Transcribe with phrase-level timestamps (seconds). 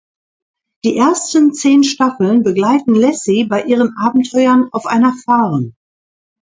[0.83, 5.75] Die ersten zehn Staffeln begleiten Lassie bei ihren Abenteuern auf einer Farm.